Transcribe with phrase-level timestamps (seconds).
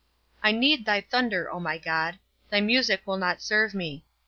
[0.41, 2.17] I need thy thunder, O my God;
[2.49, 4.03] thy music will not serve me.